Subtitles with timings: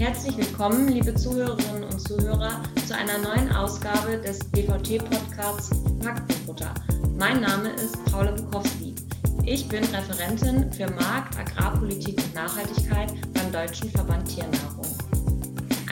[0.00, 6.72] Herzlich willkommen, liebe Zuhörerinnen und Zuhörer, zu einer neuen Ausgabe des DVT-Podcasts Faktenfutter.
[7.18, 8.94] Mein Name ist Paula Bukowski.
[9.44, 14.86] Ich bin Referentin für Markt, Agrarpolitik und Nachhaltigkeit beim Deutschen Verband Tiernahrung.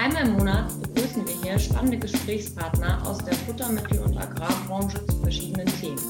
[0.03, 5.69] Einmal im Monat begrüßen wir hier spannende Gesprächspartner aus der Futtermittel- und Agrarbranche zu verschiedenen
[5.83, 6.01] Themen.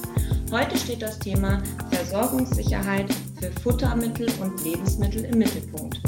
[0.52, 1.60] Heute steht das Thema
[1.90, 6.07] Versorgungssicherheit für Futtermittel und Lebensmittel im Mittelpunkt.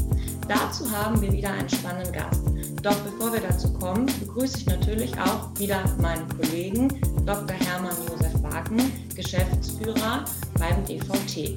[0.51, 2.43] Dazu haben wir wieder einen spannenden Gast.
[2.83, 6.89] Doch bevor wir dazu kommen, begrüße ich natürlich auch wieder meinen Kollegen
[7.25, 7.55] Dr.
[7.55, 10.25] Hermann Josef Wagen, Geschäftsführer
[10.59, 11.57] beim DVT.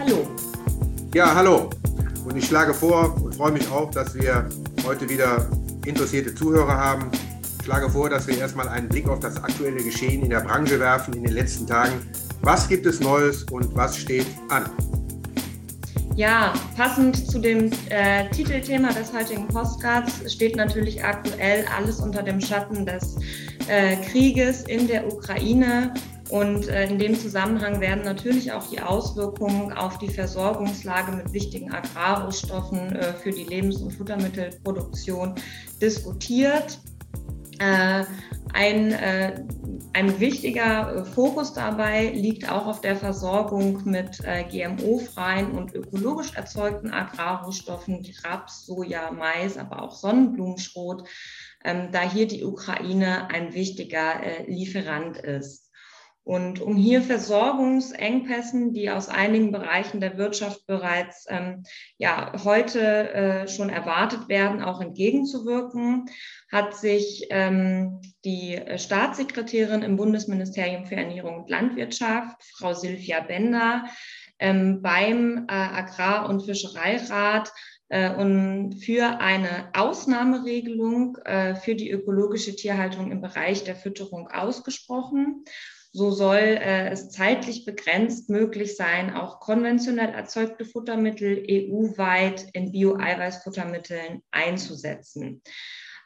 [0.00, 0.26] Hallo.
[1.14, 1.70] Ja, hallo.
[2.24, 4.48] Und ich schlage vor und freue mich auch, dass wir
[4.84, 5.48] heute wieder
[5.84, 7.12] interessierte Zuhörer haben.
[7.60, 10.80] Ich schlage vor, dass wir erstmal einen Blick auf das aktuelle Geschehen in der Branche
[10.80, 11.94] werfen in den letzten Tagen.
[12.42, 14.68] Was gibt es Neues und was steht an?
[16.16, 22.40] Ja, passend zu dem äh, Titelthema des heutigen Postcards steht natürlich aktuell alles unter dem
[22.40, 23.18] Schatten des
[23.68, 25.92] äh, Krieges in der Ukraine.
[26.30, 31.70] Und äh, in dem Zusammenhang werden natürlich auch die Auswirkungen auf die Versorgungslage mit wichtigen
[31.70, 35.34] Agrarrohstoffen äh, für die Lebens- und Futtermittelproduktion
[35.82, 36.80] diskutiert.
[37.58, 38.04] Äh,
[38.52, 39.44] ein, äh,
[39.92, 46.34] ein wichtiger äh, Fokus dabei liegt auch auf der Versorgung mit äh, GMO-freien und ökologisch
[46.34, 51.08] erzeugten Agrarrohstoffen wie Raps, Soja, Mais, aber auch Sonnenblumenschrot,
[51.64, 55.65] ähm, da hier die Ukraine ein wichtiger äh, Lieferant ist.
[56.26, 61.62] Und um hier Versorgungsengpässen, die aus einigen Bereichen der Wirtschaft bereits ähm,
[61.98, 66.06] ja, heute äh, schon erwartet werden, auch entgegenzuwirken,
[66.50, 73.84] hat sich ähm, die Staatssekretärin im Bundesministerium für Ernährung und Landwirtschaft, Frau Silvia Bender,
[74.40, 77.52] ähm, beim äh, Agrar- und Fischereirat
[77.88, 85.44] äh, und für eine Ausnahmeregelung äh, für die ökologische Tierhaltung im Bereich der Fütterung ausgesprochen.
[85.96, 94.22] So soll äh, es zeitlich begrenzt möglich sein, auch konventionell erzeugte Futtermittel EU-weit in Bio-Eiweißfuttermitteln
[94.30, 95.40] einzusetzen.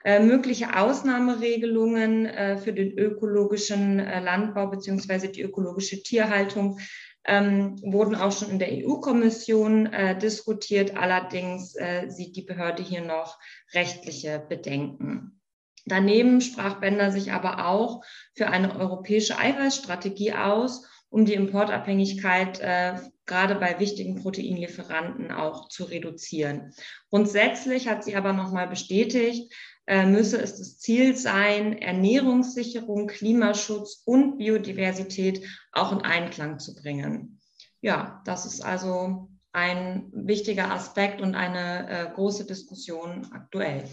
[0.05, 6.79] Äh, mögliche Ausnahmeregelungen äh, für den ökologischen äh, Landbau beziehungsweise die ökologische Tierhaltung
[7.25, 10.97] ähm, wurden auch schon in der EU-Kommission äh, diskutiert.
[10.97, 13.41] Allerdings äh, sieht die Behörde hier noch
[13.75, 15.40] rechtliche Bedenken.
[15.87, 18.05] Daneben sprach Bender sich aber auch
[18.35, 22.95] für eine europäische Eiweißstrategie aus, um die Importabhängigkeit äh,
[23.27, 26.73] gerade bei wichtigen Proteinlieferanten auch zu reduzieren.
[27.11, 29.53] Grundsätzlich hat sie aber nochmal bestätigt,
[29.87, 37.41] äh, müsse es das Ziel sein, Ernährungssicherung, Klimaschutz und Biodiversität auch in Einklang zu bringen.
[37.81, 43.85] Ja, das ist also ein wichtiger Aspekt und eine äh, große Diskussion aktuell.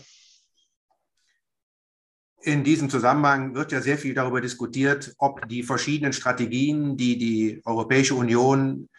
[2.42, 7.62] In diesem Zusammenhang wird ja sehr viel darüber diskutiert, ob die verschiedenen Strategien, die die
[7.66, 8.90] Europäische Union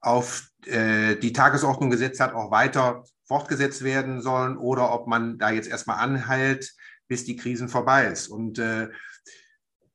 [0.00, 5.50] auf äh, die Tagesordnung gesetzt hat, auch weiter fortgesetzt werden sollen oder ob man da
[5.50, 6.72] jetzt erstmal anhält,
[7.08, 8.28] bis die Krisen vorbei ist.
[8.28, 8.88] Und äh,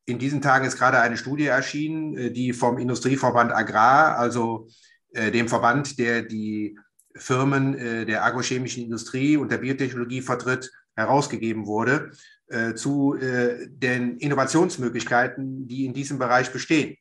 [0.06, 4.67] in diesen Tagen ist gerade eine Studie erschienen, äh, die vom Industrieverband Agrar, also
[5.13, 6.78] äh, dem Verband, der die
[7.16, 12.11] Firmen äh, der agrochemischen Industrie und der Biotechnologie vertritt, herausgegeben wurde.
[12.51, 16.97] Äh, zu äh, den Innovationsmöglichkeiten, die in diesem Bereich bestehen.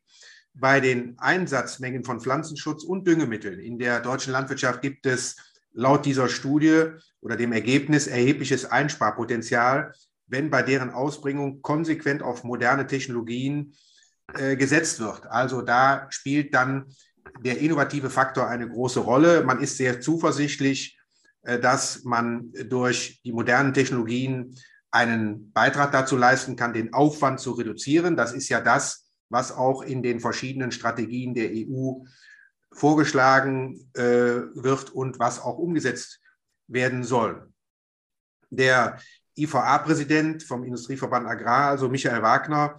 [0.54, 5.34] Bei den Einsatzmengen von Pflanzenschutz und Düngemitteln in der deutschen Landwirtschaft gibt es
[5.72, 6.84] laut dieser Studie
[7.20, 9.92] oder dem Ergebnis erhebliches Einsparpotenzial,
[10.28, 13.74] wenn bei deren Ausbringung konsequent auf moderne Technologien
[14.34, 15.26] äh, gesetzt wird.
[15.26, 16.94] Also da spielt dann
[17.40, 19.42] der innovative Faktor eine große Rolle.
[19.42, 20.96] Man ist sehr zuversichtlich,
[21.42, 24.54] dass man durch die modernen Technologien
[24.90, 28.16] einen Beitrag dazu leisten kann, den Aufwand zu reduzieren.
[28.16, 32.04] Das ist ja das, was auch in den verschiedenen Strategien der EU
[32.72, 36.20] vorgeschlagen äh, wird und was auch umgesetzt
[36.66, 37.52] werden soll.
[38.50, 38.98] Der
[39.36, 42.76] IVA-Präsident vom Industrieverband Agrar, also Michael Wagner,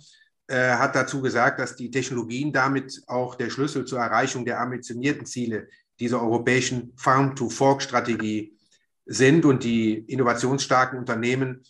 [0.48, 5.25] äh, hat dazu gesagt, dass die Technologien damit auch der Schlüssel zur Erreichung der ambitionierten
[5.25, 5.69] Ziele
[6.00, 8.57] dieser europäischen Farm-to-Fork-Strategie
[9.06, 11.64] sind und die innovationsstarken Unternehmen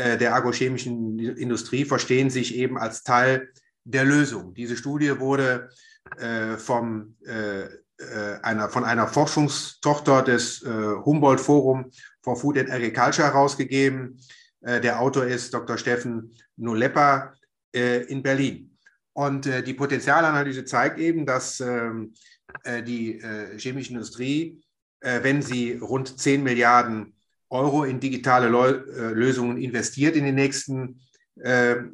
[0.00, 3.50] der agrochemischen Industrie verstehen sich eben als Teil
[3.84, 4.54] der Lösung.
[4.54, 5.68] Diese Studie wurde
[6.18, 7.68] äh, vom, äh,
[8.42, 11.90] einer, von einer Forschungstochter des Humboldt Forum
[12.22, 14.18] for Food and Agriculture herausgegeben.
[14.62, 15.76] der Autor ist Dr.
[15.76, 17.34] Steffen Noleppa
[17.72, 18.74] in Berlin.
[19.12, 22.14] Und die Potenzialanalyse zeigt eben, dass ähm,
[22.86, 23.20] die
[23.58, 24.62] chemische Industrie,
[25.02, 27.12] wenn sie rund 10 Milliarden
[27.50, 31.00] Euro in digitale äh, Lösungen investiert in den nächsten
[31.36, 31.84] äh, äh,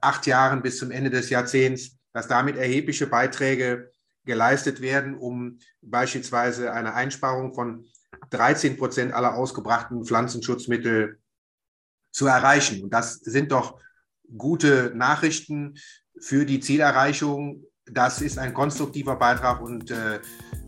[0.00, 3.90] acht Jahren bis zum Ende des Jahrzehnts, dass damit erhebliche Beiträge
[4.24, 7.86] geleistet werden, um beispielsweise eine Einsparung von
[8.30, 11.18] 13 Prozent aller ausgebrachten Pflanzenschutzmittel
[12.12, 12.84] zu erreichen.
[12.84, 13.80] Und das sind doch
[14.36, 15.74] gute Nachrichten
[16.18, 17.64] für die Zielerreichung.
[17.86, 20.20] Das ist ein konstruktiver Beitrag und äh,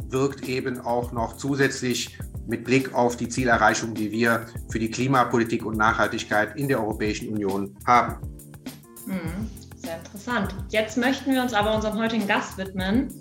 [0.08, 5.64] wirkt eben auch noch zusätzlich mit Blick auf die Zielerreichung, die wir für die Klimapolitik
[5.64, 8.16] und Nachhaltigkeit in der Europäischen Union haben.
[9.06, 10.54] Mhm, sehr interessant.
[10.68, 13.12] Jetzt möchten wir uns aber unserem heutigen Gast widmen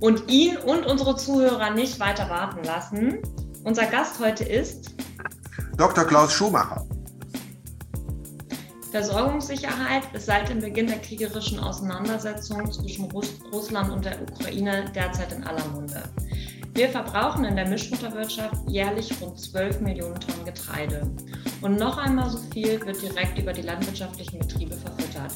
[0.00, 3.18] und ihn und unsere Zuhörer nicht weiter warten lassen.
[3.64, 4.94] Unser Gast heute ist
[5.76, 6.04] Dr.
[6.04, 6.86] Klaus Schumacher.
[8.90, 15.32] Versorgungssicherheit ist seit dem Beginn der kriegerischen Auseinandersetzung zwischen Russ Russland und der Ukraine derzeit
[15.32, 16.02] in aller Munde.
[16.72, 21.02] Wir verbrauchen in der Mischmutterwirtschaft jährlich rund 12 Millionen Tonnen Getreide.
[21.60, 25.32] Und noch einmal so viel wird direkt über die landwirtschaftlichen Betriebe verfüttert.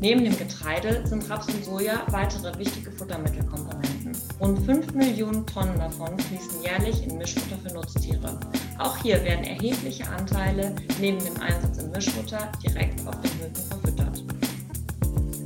[0.00, 4.12] Neben dem Getreide sind Raps und Soja weitere wichtige Futtermittelkomponenten.
[4.38, 8.38] Rund 5 Millionen Tonnen davon fließen jährlich in Mischfutter für Nutztiere.
[8.78, 14.22] Auch hier werden erhebliche Anteile neben dem Einsatz in Mischfutter direkt auf den Höfen verfüttert.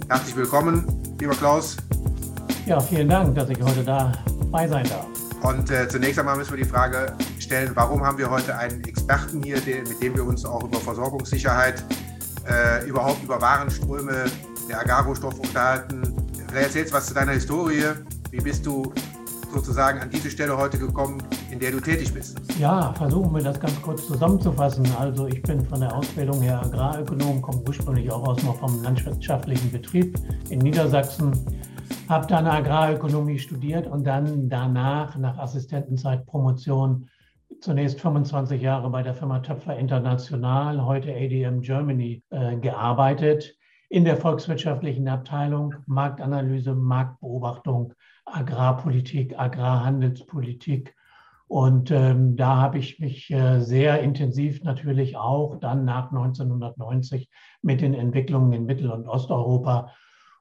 [0.09, 1.77] Herzlich willkommen, lieber Klaus.
[2.67, 5.18] Ja, vielen Dank, dass ich heute dabei sein darf.
[5.43, 9.43] Und äh, zunächst einmal müssen wir die Frage stellen, warum haben wir heute einen Experten
[9.43, 11.85] hier, den, mit dem wir uns auch über Versorgungssicherheit,
[12.49, 14.25] äh, überhaupt über Warenströme
[14.69, 16.15] der Agrarrohstoffe unterhalten.
[16.55, 17.85] Erzählst du was zu deiner Historie.
[18.31, 18.93] Wie bist du
[19.53, 22.39] sozusagen an diese Stelle heute gekommen, in der du tätig bist?
[22.59, 24.87] Ja, versuchen wir das ganz kurz zusammenzufassen.
[24.99, 30.19] Also ich bin von der Ausbildung her Agrarökonom, komme ursprünglich auch aus vom landwirtschaftlichen Betrieb
[30.51, 31.33] in Niedersachsen
[32.09, 37.09] habe dann Agrarökonomie studiert und dann danach, nach Assistentenzeit, Promotion,
[37.61, 43.55] zunächst 25 Jahre bei der Firma Töpfer International, heute ADM Germany, äh, gearbeitet
[43.89, 47.95] in der volkswirtschaftlichen Abteilung Marktanalyse, Marktbeobachtung,
[48.27, 50.95] Agrarpolitik, Agrarhandelspolitik.
[51.47, 57.31] Und ähm, da habe ich mich äh, sehr intensiv natürlich auch dann nach 1990
[57.63, 59.93] mit den Entwicklungen in Mittel- und Osteuropa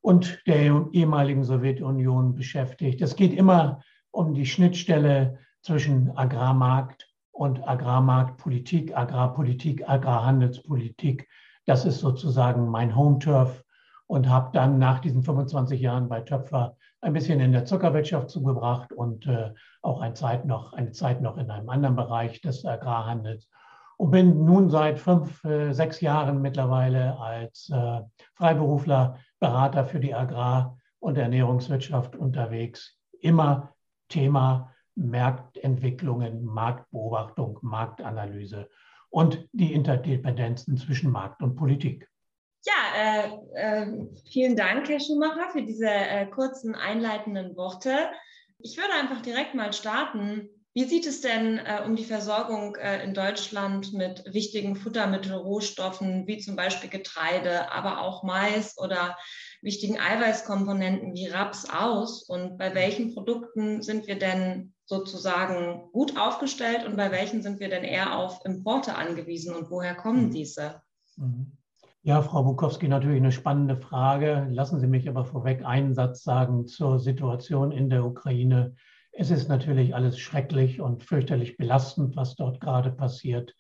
[0.02, 3.02] und der ehemaligen Sowjetunion beschäftigt.
[3.02, 11.28] Es geht immer um die Schnittstelle zwischen Agrarmarkt und Agrarmarktpolitik, Agrarpolitik, Agrarhandelspolitik.
[11.66, 13.64] Das ist sozusagen mein Home-Turf
[14.08, 18.92] und habe dann nach diesen 25 Jahren bei Töpfer ein bisschen in der Zuckerwirtschaft zugebracht
[18.92, 23.48] und äh, auch eine Zeit, noch, eine Zeit noch in einem anderen Bereich des Agrarhandels
[23.98, 28.02] und bin nun seit fünf, äh, sechs Jahren mittlerweile als äh,
[28.36, 32.98] Freiberufler Berater für die Agrar- und Ernährungswirtschaft unterwegs.
[33.20, 33.74] Immer
[34.08, 38.70] Thema Marktentwicklungen, Marktbeobachtung, Marktanalyse
[39.10, 42.08] und die Interdependenzen zwischen Markt und Politik.
[42.66, 48.10] Ja, äh, äh, vielen Dank, Herr Schumacher, für diese äh, kurzen einleitenden Worte.
[48.60, 53.04] Ich würde einfach direkt mal starten wie sieht es denn äh, um die Versorgung äh,
[53.04, 59.18] in Deutschland mit wichtigen Futtermittelrohstoffen wie zum Beispiel Getreide, aber auch Mais oder
[59.64, 62.22] wichtigen Eiweißkomponenten wie Raps aus?
[62.22, 67.70] Und bei welchen Produkten sind wir denn sozusagen gut aufgestellt und bei welchen sind wir
[67.70, 70.32] denn eher auf Importe angewiesen und woher kommen mhm.
[70.32, 70.84] diese?
[71.16, 71.54] Mhm.
[72.04, 74.46] Ja, Frau Bukowski, natürlich eine spannende Frage.
[74.52, 78.76] Lassen Sie mich aber vorweg einen Satz sagen zur Situation in der Ukraine
[79.20, 83.56] es ist natürlich alles schrecklich und fürchterlich belastend, was dort gerade passiert.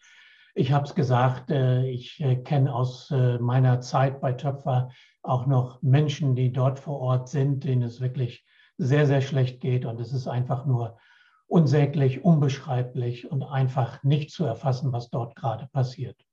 [0.53, 4.89] Ich habe es gesagt, äh, ich äh, kenne aus äh, meiner Zeit bei Töpfer
[5.23, 8.45] auch noch Menschen, die dort vor Ort sind, denen es wirklich
[8.77, 9.85] sehr, sehr schlecht geht.
[9.85, 10.99] Und es ist einfach nur
[11.47, 16.23] unsäglich, unbeschreiblich und einfach nicht zu erfassen, was dort gerade passiert.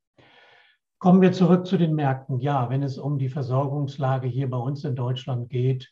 [0.99, 2.40] Kommen wir zurück zu den Märkten.
[2.40, 5.90] Ja, wenn es um die Versorgungslage hier bei uns in Deutschland geht,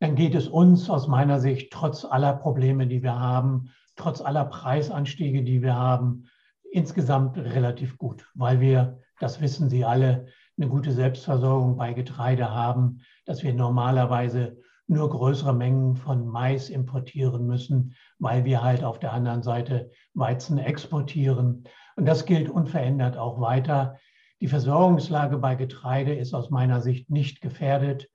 [0.00, 4.44] dann geht es uns aus meiner Sicht trotz aller Probleme, die wir haben, trotz aller
[4.44, 6.24] Preisanstiege, die wir haben,
[6.70, 10.26] insgesamt relativ gut, weil wir, das wissen Sie alle,
[10.56, 14.56] eine gute Selbstversorgung bei Getreide haben, dass wir normalerweise
[14.88, 20.58] nur größere Mengen von Mais importieren müssen, weil wir halt auf der anderen Seite Weizen
[20.58, 21.64] exportieren.
[21.96, 23.98] Und das gilt unverändert auch weiter.
[24.40, 28.08] Die Versorgungslage bei Getreide ist aus meiner Sicht nicht gefährdet.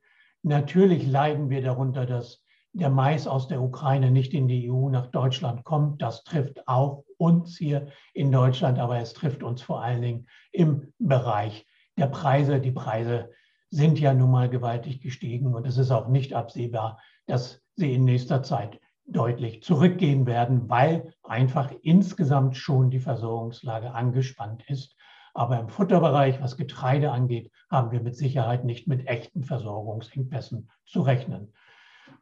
[0.46, 5.06] Natürlich leiden wir darunter, dass der Mais aus der Ukraine nicht in die EU nach
[5.06, 6.02] Deutschland kommt.
[6.02, 10.92] Das trifft auch uns hier in Deutschland, aber es trifft uns vor allen Dingen im
[10.98, 12.60] Bereich der Preise.
[12.60, 13.30] Die Preise
[13.70, 18.04] sind ja nun mal gewaltig gestiegen und es ist auch nicht absehbar, dass sie in
[18.04, 24.94] nächster Zeit deutlich zurückgehen werden, weil einfach insgesamt schon die Versorgungslage angespannt ist.
[25.34, 31.02] Aber im Futterbereich, was Getreide angeht, haben wir mit Sicherheit nicht mit echten Versorgungsengpässen zu
[31.02, 31.52] rechnen.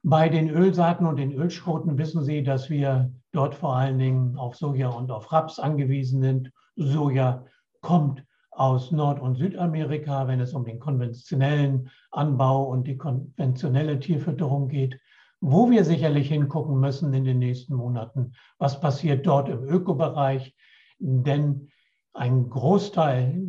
[0.03, 4.57] Bei den Ölsaaten und den Ölschroten wissen Sie, dass wir dort vor allen Dingen auf
[4.57, 6.53] Soja und auf Raps angewiesen sind.
[6.77, 7.45] Soja
[7.83, 14.69] kommt aus Nord- und Südamerika, wenn es um den konventionellen Anbau und die konventionelle Tierfütterung
[14.69, 14.99] geht.
[15.41, 20.55] Wo wir sicherlich hingucken müssen in den nächsten Monaten, was passiert dort im Ökobereich,
[20.99, 21.72] denn
[22.13, 23.41] ein Großteil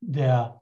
[0.00, 0.60] der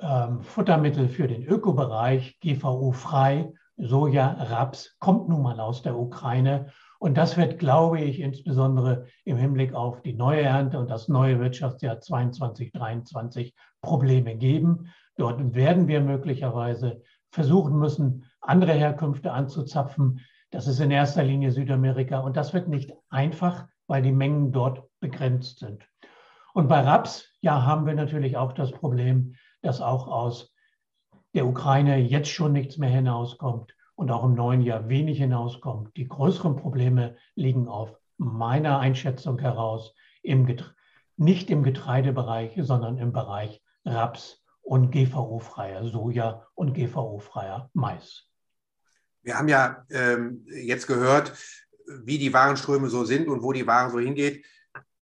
[0.00, 6.72] ähm, Futtermittel für den Ökobereich, GVO-frei, Soja, Raps, kommt nun mal aus der Ukraine.
[6.98, 11.40] Und das wird, glaube ich, insbesondere im Hinblick auf die neue Ernte und das neue
[11.40, 14.92] Wirtschaftsjahr 2022, 2023 Probleme geben.
[15.16, 20.20] Dort werden wir möglicherweise versuchen müssen, andere Herkünfte anzuzapfen.
[20.50, 22.20] Das ist in erster Linie Südamerika.
[22.20, 25.86] Und das wird nicht einfach, weil die Mengen dort begrenzt sind.
[26.54, 30.52] Und bei Raps, ja, haben wir natürlich auch das Problem, dass auch aus
[31.34, 35.96] der Ukraine jetzt schon nichts mehr hinauskommt und auch im neuen Jahr wenig hinauskommt.
[35.96, 40.56] Die größeren Probleme liegen auf meiner Einschätzung heraus im
[41.16, 48.26] nicht im Getreidebereich, sondern im Bereich Raps und GVO-freier Soja und GVO-freier Mais.
[49.22, 51.34] Wir haben ja ähm, jetzt gehört,
[52.04, 54.44] wie die Warenströme so sind und wo die Ware so hingeht.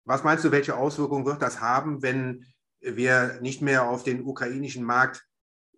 [0.04, 2.44] Was meinst du, welche Auswirkungen wird das haben, wenn
[2.80, 5.24] wir nicht mehr auf den ukrainischen Markt,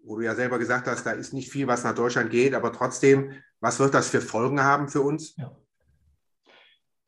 [0.03, 2.73] wo du ja selber gesagt hast, da ist nicht viel, was nach Deutschland geht, aber
[2.73, 5.37] trotzdem, was wird das für Folgen haben für uns?
[5.37, 5.57] Ja.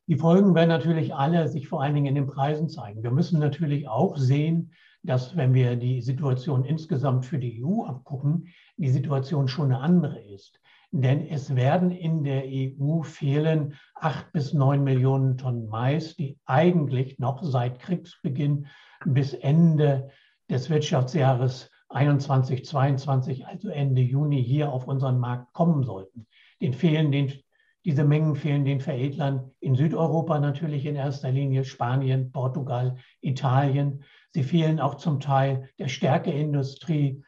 [0.07, 3.03] Die Folgen werden natürlich alle sich vor allen Dingen in den Preisen zeigen.
[3.03, 4.73] Wir müssen natürlich auch sehen,
[5.03, 8.47] dass wenn wir die Situation insgesamt für die EU abgucken,
[8.77, 10.59] die Situation schon eine andere ist.
[10.91, 17.19] Denn es werden in der EU fehlen acht bis neun Millionen Tonnen Mais, die eigentlich
[17.19, 18.65] noch seit Kriegsbeginn
[19.05, 20.09] bis Ende
[20.49, 26.27] des Wirtschaftsjahres 21, 22, also Ende Juni hier auf unseren Markt kommen sollten.
[26.61, 27.33] Den fehlen den,
[27.85, 34.03] diese Mengen fehlen den Veredlern in Südeuropa natürlich in erster Linie, Spanien, Portugal, Italien.
[34.31, 37.23] Sie fehlen auch zum Teil der Stärkeindustrie,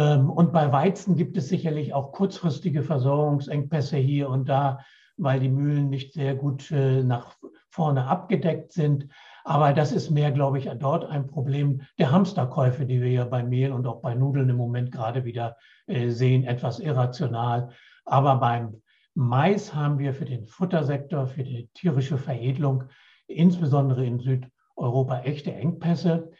[0.00, 4.80] und bei Weizen gibt es sicherlich auch kurzfristige Versorgungsengpässe hier und da,
[5.16, 7.36] weil die Mühlen nicht sehr gut äh, nach
[7.70, 9.08] vorne abgedeckt sind.
[9.44, 13.42] Aber das ist mehr, glaube ich, dort ein Problem der Hamsterkäufe, die wir ja bei
[13.42, 17.70] Mehl und auch bei Nudeln im Moment gerade wieder äh, sehen, etwas irrational.
[18.04, 18.80] Aber beim
[19.14, 22.84] Mais haben wir für den Futtersektor, für die tierische Veredelung,
[23.26, 26.32] insbesondere in Südeuropa, echte Engpässe.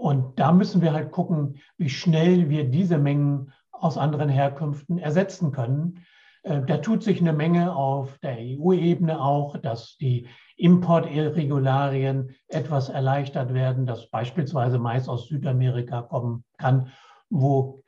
[0.00, 5.52] Und da müssen wir halt gucken, wie schnell wir diese Mengen aus anderen Herkünften ersetzen
[5.52, 6.06] können.
[6.42, 10.26] Äh, da tut sich eine Menge auf der EU-Ebene auch, dass die
[10.56, 16.90] Importregularien etwas erleichtert werden, dass beispielsweise Mais aus Südamerika kommen kann,
[17.28, 17.82] wo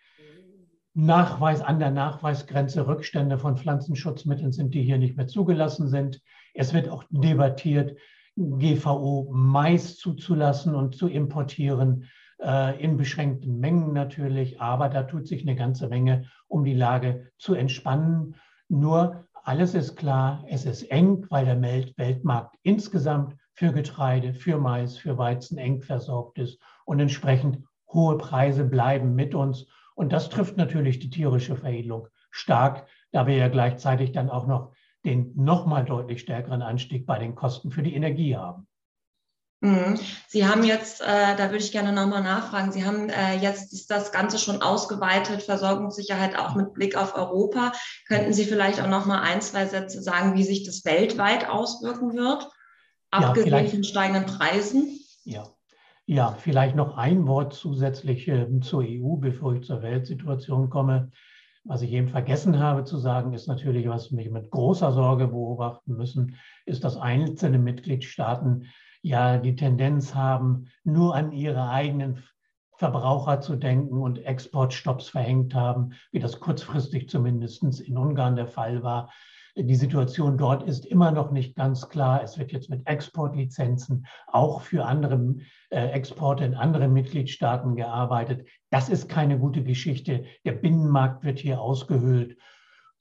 [0.93, 6.21] Nachweis an der Nachweisgrenze Rückstände von Pflanzenschutzmitteln sind, die hier nicht mehr zugelassen sind.
[6.53, 7.97] Es wird auch debattiert,
[8.37, 12.09] GVO Mais zuzulassen und zu importieren,
[12.41, 14.61] äh, in beschränkten Mengen natürlich.
[14.61, 18.37] Aber da tut sich eine ganze Menge, um die Lage zu entspannen.
[18.69, 24.97] Nur alles ist klar, es ist eng, weil der Weltmarkt insgesamt für Getreide, für Mais,
[24.97, 27.59] für Weizen eng versorgt ist und entsprechend
[27.93, 29.67] hohe Preise bleiben mit uns.
[29.95, 34.73] Und das trifft natürlich die tierische Veredelung stark, da wir ja gleichzeitig dann auch noch
[35.05, 38.67] den nochmal deutlich stärkeren Anstieg bei den Kosten für die Energie haben.
[39.63, 39.97] Mhm.
[40.27, 44.11] Sie haben jetzt, äh, da würde ich gerne nochmal nachfragen, Sie haben äh, jetzt das
[44.11, 47.71] Ganze schon ausgeweitet, Versorgungssicherheit auch mit Blick auf Europa.
[48.09, 52.49] Könnten Sie vielleicht auch nochmal ein, zwei Sätze sagen, wie sich das weltweit auswirken wird,
[53.13, 54.99] abgesehen ja, von steigenden Preisen?
[55.23, 55.45] Ja.
[56.07, 61.13] ja, vielleicht noch ein Wort zusätzlich äh, zur EU, bevor ich zur Weltsituation komme.
[61.65, 65.97] Was ich eben vergessen habe zu sagen, ist natürlich, was wir mit großer Sorge beobachten
[65.97, 68.67] müssen, ist, dass einzelne Mitgliedstaaten
[69.01, 72.23] ja die Tendenz haben, nur an ihre eigenen
[72.79, 78.83] Verbraucher zu denken und Exportstopps verhängt haben, wie das kurzfristig zumindest in Ungarn der Fall
[78.83, 79.13] war.
[79.55, 82.23] Die Situation dort ist immer noch nicht ganz klar.
[82.23, 85.37] Es wird jetzt mit Exportlizenzen auch für andere
[85.69, 88.49] äh, Exporte in andere Mitgliedstaaten gearbeitet.
[88.71, 90.25] Das ist keine gute Geschichte.
[90.47, 92.39] Der Binnenmarkt wird hier ausgehöhlt.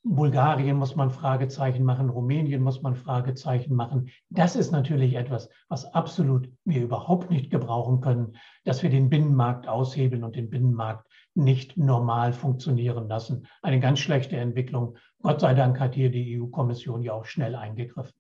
[0.04, 4.10] Bulgarien muss man Fragezeichen machen, Rumänien muss man Fragezeichen machen.
[4.30, 9.68] Das ist natürlich etwas, was absolut wir überhaupt nicht gebrauchen können, dass wir den Binnenmarkt
[9.68, 11.06] aushebeln und den Binnenmarkt
[11.36, 13.48] nicht normal funktionieren lassen.
[13.62, 14.98] Eine ganz schlechte Entwicklung.
[15.22, 18.16] Gott sei Dank hat hier die EU-Kommission ja auch schnell eingegriffen.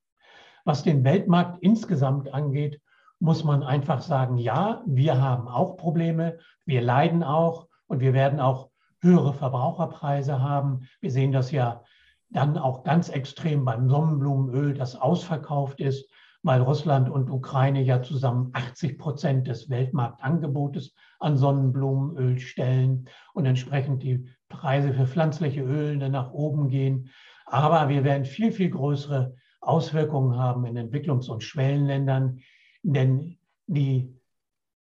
[0.64, 2.80] Was den Weltmarkt insgesamt angeht,
[3.20, 8.40] muss man einfach sagen, ja, wir haben auch Probleme, wir leiden auch und wir werden
[8.40, 8.71] auch
[9.02, 10.88] höhere Verbraucherpreise haben.
[11.00, 11.84] Wir sehen das ja
[12.30, 16.10] dann auch ganz extrem beim Sonnenblumenöl, das ausverkauft ist,
[16.44, 24.02] weil Russland und Ukraine ja zusammen 80 Prozent des Weltmarktangebotes an Sonnenblumenöl stellen und entsprechend
[24.02, 27.10] die Preise für pflanzliche Öle nach oben gehen.
[27.46, 32.40] Aber wir werden viel, viel größere Auswirkungen haben in Entwicklungs- und Schwellenländern,
[32.82, 34.21] denn die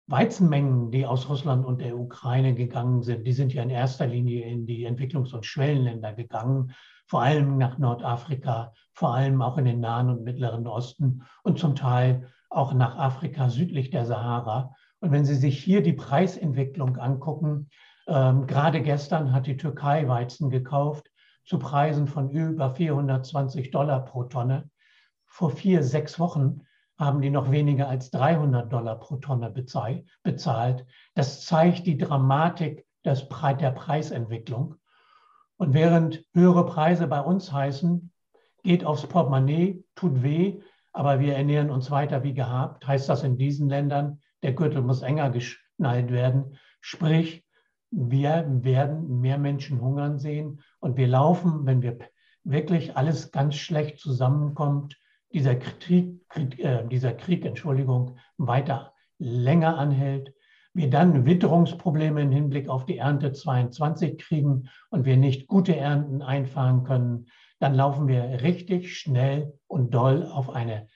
[0.09, 4.45] Weizenmengen, die aus Russland und der Ukraine gegangen sind, die sind ja in erster Linie
[4.45, 6.71] in die Entwicklungs- und Schwellenländer gegangen,
[7.07, 11.75] vor allem nach Nordafrika, vor allem auch in den Nahen und Mittleren Osten und zum
[11.75, 14.73] Teil auch nach Afrika südlich der Sahara.
[15.01, 17.69] Und wenn Sie sich hier die Preisentwicklung angucken,
[18.07, 21.11] ähm, gerade gestern hat die Türkei Weizen gekauft
[21.45, 24.69] zu Preisen von über 420 Dollar pro Tonne.
[25.25, 26.61] Vor vier, sechs Wochen
[26.97, 30.85] haben die noch weniger als 300 Dollar pro Tonne bezahlt.
[31.13, 34.75] Das zeigt die Dramatik des, der Preisentwicklung.
[35.57, 38.11] Und während höhere Preise bei uns heißen,
[38.63, 40.59] geht aufs Portemonnaie, tut weh,
[40.91, 45.03] aber wir ernähren uns weiter wie gehabt, heißt das in diesen Ländern, der Gürtel muss
[45.03, 46.57] enger geschnallt werden.
[46.81, 47.45] Sprich,
[47.91, 51.97] wir werden mehr Menschen hungern sehen und wir laufen, wenn wir
[52.43, 54.97] wirklich alles ganz schlecht zusammenkommt,
[55.33, 60.33] dieser Krieg, Krieg, äh, dieser Krieg Entschuldigung, weiter länger anhält,
[60.73, 66.21] wir dann Witterungsprobleme im Hinblick auf die Ernte 22 kriegen und wir nicht gute Ernten
[66.21, 67.25] einfahren können,
[67.59, 70.87] dann laufen wir richtig schnell und doll auf eine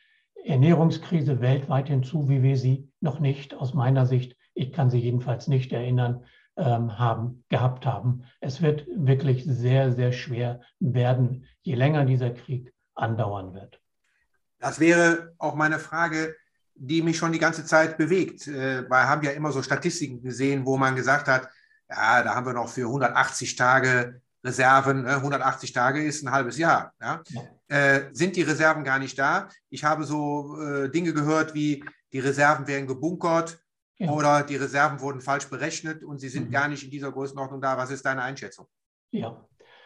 [0.45, 5.47] Ernährungskrise weltweit hinzu, wie wir sie noch nicht aus meiner Sicht, ich kann sie jedenfalls
[5.47, 6.25] nicht erinnern,
[6.57, 8.23] ähm, haben, gehabt haben.
[8.39, 13.80] Es wird wirklich sehr, sehr schwer werden, je länger dieser Krieg andauern wird.
[14.61, 16.35] Das wäre auch meine Frage,
[16.75, 18.47] die mich schon die ganze Zeit bewegt.
[18.47, 21.49] Äh, wir haben ja immer so Statistiken gesehen, wo man gesagt hat,
[21.89, 25.05] ja, da haben wir noch für 180 Tage Reserven.
[25.05, 25.73] 180 ne?
[25.73, 26.93] Tage ist ein halbes Jahr.
[27.01, 27.21] Ja?
[27.29, 27.41] ja.
[27.67, 29.49] Äh, sind die Reserven gar nicht da?
[29.69, 33.59] Ich habe so äh, Dinge gehört wie, die Reserven werden gebunkert
[33.97, 34.09] ja.
[34.11, 36.51] oder die Reserven wurden falsch berechnet und sie sind mhm.
[36.51, 37.77] gar nicht in dieser Größenordnung da.
[37.77, 38.67] Was ist deine Einschätzung?
[39.11, 39.45] Ja,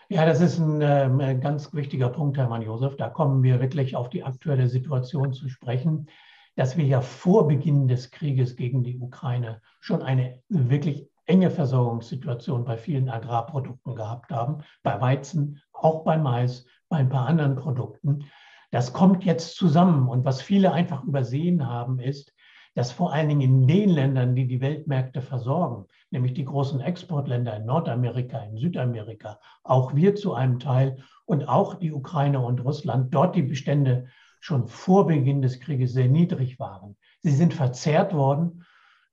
[0.09, 2.95] ja, das ist ein äh, ganz wichtiger Punkt, Hermann Josef.
[2.95, 6.07] Da kommen wir wirklich auf die aktuelle Situation zu sprechen,
[6.55, 12.65] dass wir ja vor Beginn des Krieges gegen die Ukraine schon eine wirklich enge Versorgungssituation
[12.65, 18.25] bei vielen Agrarprodukten gehabt haben, bei Weizen, auch bei Mais, bei ein paar anderen Produkten.
[18.71, 20.07] Das kommt jetzt zusammen.
[20.07, 22.34] Und was viele einfach übersehen haben, ist,
[22.75, 27.55] dass vor allen Dingen in den Ländern, die die Weltmärkte versorgen, nämlich die großen Exportländer
[27.55, 33.13] in Nordamerika, in Südamerika, auch wir zu einem Teil und auch die Ukraine und Russland,
[33.13, 34.07] dort die Bestände
[34.41, 36.97] schon vor Beginn des Krieges sehr niedrig waren.
[37.21, 38.63] Sie sind verzerrt worden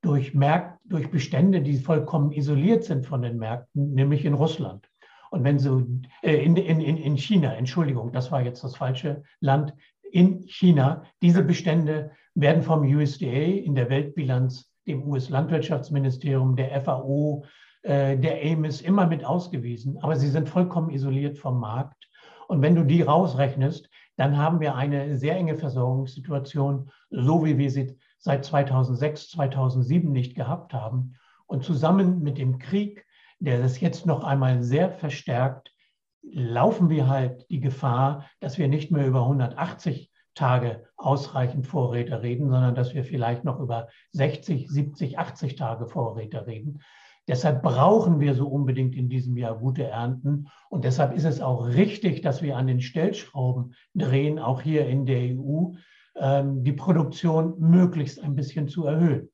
[0.02, 4.88] durch, Märkte, durch Bestände, die vollkommen isoliert sind von den Märkten, nämlich in Russland.
[5.30, 5.86] Und wenn so
[6.22, 9.72] äh, in, in, in China, Entschuldigung, das war jetzt das falsche Land,
[10.12, 17.44] in China, diese Bestände werden vom USDA in der Weltbilanz, dem US-Landwirtschaftsministerium, der FAO,
[17.82, 22.08] äh, der AMIS immer mit ausgewiesen, aber sie sind vollkommen isoliert vom Markt.
[22.48, 27.70] Und wenn du die rausrechnest, dann haben wir eine sehr enge Versorgungssituation, so wie wir
[27.70, 31.14] sie seit 2006, 2007 nicht gehabt haben.
[31.46, 33.06] Und zusammen mit dem Krieg,
[33.38, 35.71] der das jetzt noch einmal sehr verstärkt,
[36.22, 42.48] laufen wir halt die Gefahr, dass wir nicht mehr über 180 Tage ausreichend Vorräte reden,
[42.48, 46.80] sondern dass wir vielleicht noch über 60, 70, 80 Tage Vorräte reden.
[47.28, 50.48] Deshalb brauchen wir so unbedingt in diesem Jahr gute Ernten.
[50.70, 55.06] Und deshalb ist es auch richtig, dass wir an den Stellschrauben drehen, auch hier in
[55.06, 55.72] der EU,
[56.16, 59.30] ähm, die Produktion möglichst ein bisschen zu erhöhen.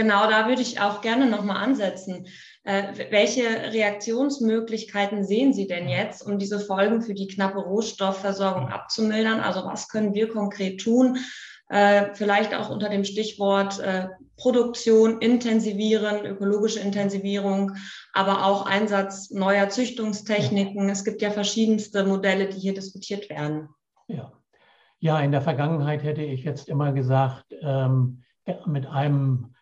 [0.00, 2.26] Genau, da würde ich auch gerne nochmal ansetzen.
[2.64, 9.40] Äh, welche Reaktionsmöglichkeiten sehen Sie denn jetzt, um diese Folgen für die knappe Rohstoffversorgung abzumildern?
[9.40, 11.18] Also was können wir konkret tun?
[11.68, 14.08] Äh, vielleicht auch unter dem Stichwort äh,
[14.38, 17.72] Produktion intensivieren, ökologische Intensivierung,
[18.14, 20.88] aber auch Einsatz neuer Züchtungstechniken.
[20.88, 23.68] Es gibt ja verschiedenste Modelle, die hier diskutiert werden.
[24.08, 24.32] Ja,
[24.98, 28.22] ja in der Vergangenheit hätte ich jetzt immer gesagt, ähm,
[28.64, 29.54] mit einem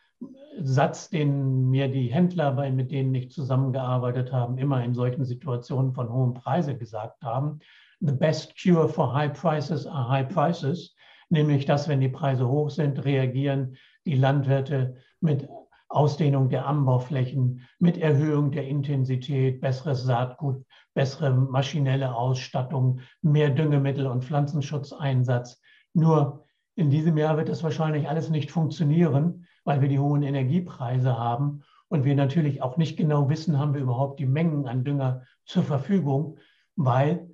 [0.60, 6.12] Satz, den mir die Händler, mit denen ich zusammengearbeitet habe, immer in solchen Situationen von
[6.12, 7.60] hohen Preisen gesagt haben.
[8.00, 10.94] The best cure for high prices are high prices.
[11.30, 15.48] Nämlich, dass, wenn die Preise hoch sind, reagieren die Landwirte mit
[15.88, 24.24] Ausdehnung der Anbauflächen, mit Erhöhung der Intensität, besseres Saatgut, bessere maschinelle Ausstattung, mehr Düngemittel und
[24.24, 25.60] Pflanzenschutzeinsatz.
[25.94, 26.44] Nur
[26.76, 31.62] in diesem Jahr wird das wahrscheinlich alles nicht funktionieren, weil wir die hohen Energiepreise haben
[31.88, 35.62] und wir natürlich auch nicht genau wissen, haben wir überhaupt die Mengen an Dünger zur
[35.62, 36.38] Verfügung,
[36.74, 37.28] weil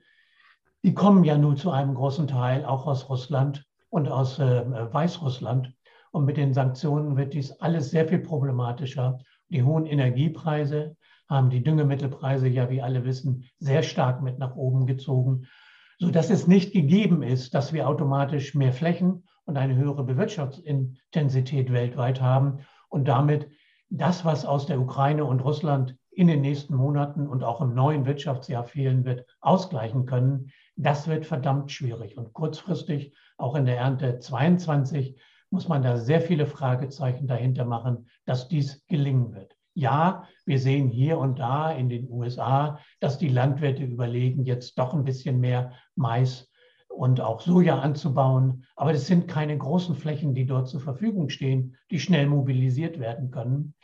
[0.82, 5.72] die kommen ja nur zu einem großen Teil auch aus Russland und aus äh, Weißrussland.
[6.10, 9.20] Und mit den Sanktionen wird dies alles sehr viel problematischer.
[9.48, 10.96] Die hohen Energiepreise
[11.28, 15.46] haben die Düngemittelpreise ja, wie alle wissen, sehr stark mit nach oben gezogen,
[16.00, 22.20] sodass es nicht gegeben ist, dass wir automatisch mehr Flächen und eine höhere Bewirtschaftsintensität weltweit
[22.20, 23.48] haben und damit
[23.90, 28.06] das, was aus der Ukraine und Russland in den nächsten Monaten und auch im neuen
[28.06, 30.50] Wirtschaftsjahr fehlen wird, ausgleichen können.
[30.76, 32.16] Das wird verdammt schwierig.
[32.16, 38.08] Und kurzfristig, auch in der Ernte 22, muss man da sehr viele Fragezeichen dahinter machen,
[38.24, 39.56] dass dies gelingen wird.
[39.74, 44.94] Ja, wir sehen hier und da in den USA, dass die Landwirte überlegen, jetzt doch
[44.94, 46.48] ein bisschen mehr Mais
[46.96, 48.64] und auch Soja anzubauen.
[48.76, 53.30] Aber das sind keine großen Flächen, die dort zur Verfügung stehen, die schnell mobilisiert werden
[53.30, 53.74] können.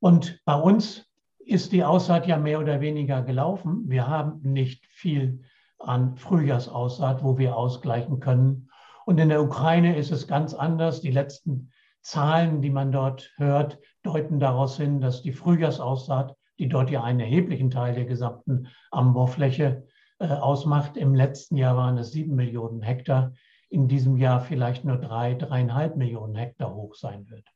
[0.00, 1.06] Und bei uns
[1.38, 3.84] ist die Aussaat ja mehr oder weniger gelaufen.
[3.88, 5.42] Wir haben nicht viel
[5.78, 8.68] an Frühjahrsaussaat, wo wir ausgleichen können.
[9.06, 11.00] Und in der Ukraine ist es ganz anders.
[11.00, 11.70] Die letzten
[12.00, 17.20] Zahlen, die man dort hört, deuten daraus hin, dass die Frühjahrsaussaat, die dort ja einen
[17.20, 19.86] erheblichen Teil der gesamten Anbaufläche
[20.18, 20.96] ausmacht.
[20.96, 23.32] Im letzten Jahr waren es sieben Millionen Hektar,
[23.68, 27.48] in diesem Jahr vielleicht nur drei, dreieinhalb Millionen Hektar hoch sein wird.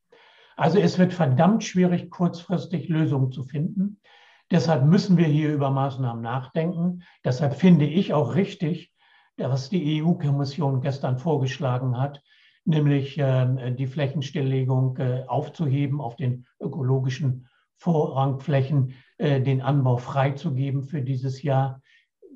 [0.56, 4.00] Also es wird verdammt schwierig, kurzfristig Lösungen zu finden.
[4.50, 7.02] Deshalb müssen wir hier über Maßnahmen nachdenken.
[7.24, 8.92] Deshalb finde ich auch richtig,
[9.36, 12.22] was die EU-Kommission gestern vorgeschlagen hat,
[12.64, 21.02] nämlich ähm, die Flächenstilllegung äh, aufzuheben auf den ökologischen Vorrangflächen, äh, den Anbau freizugeben für
[21.02, 21.80] dieses Jahr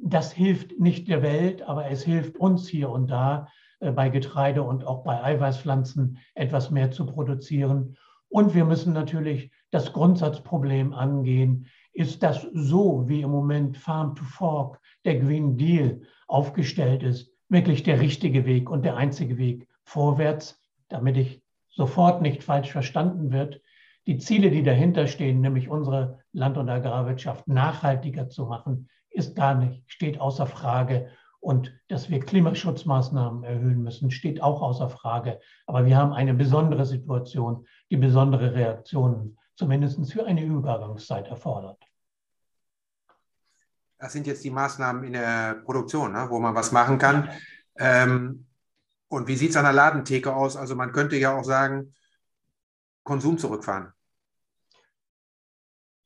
[0.02, 4.62] das hilft nicht der Welt, aber es hilft uns hier und da äh, bei Getreide
[4.62, 7.96] und auch bei Eiweißpflanzen etwas mehr zu produzieren.
[8.28, 11.66] Und wir müssen natürlich das Grundsatzproblem angehen.
[11.92, 17.82] Ist das so, wie im Moment Farm to Fork, der Green Deal aufgestellt ist, wirklich
[17.82, 23.60] der richtige Weg und der einzige Weg vorwärts, damit ich sofort nicht falsch verstanden wird?
[24.06, 29.54] Die Ziele, die dahinter stehen, nämlich unsere Land- und Agrarwirtschaft nachhaltiger zu machen, ist gar
[29.54, 31.10] nicht, steht außer Frage.
[31.40, 35.40] Und dass wir Klimaschutzmaßnahmen erhöhen müssen, steht auch außer Frage.
[35.66, 41.82] Aber wir haben eine besondere Situation, die besondere Reaktionen zumindest für eine Übergangszeit erfordert.
[43.98, 47.28] Das sind jetzt die Maßnahmen in der Produktion, ne, wo man was machen kann.
[47.76, 48.46] Ähm,
[49.08, 50.56] und wie sieht es an der Ladentheke aus?
[50.56, 51.94] Also man könnte ja auch sagen,
[53.04, 53.92] Konsum zurückfahren.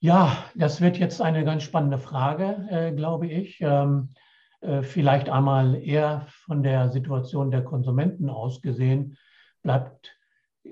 [0.01, 3.59] Ja, das wird jetzt eine ganz spannende Frage, äh, glaube ich.
[3.61, 4.11] Ähm,
[4.61, 9.17] äh, vielleicht einmal eher von der Situation der Konsumenten aus gesehen,
[9.63, 10.17] bleibt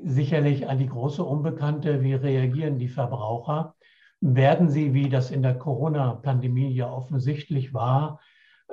[0.03, 3.75] sicherlich an die große Unbekannte, wie reagieren die Verbraucher?
[4.21, 8.21] Werden sie, wie das in der Corona-Pandemie ja offensichtlich war,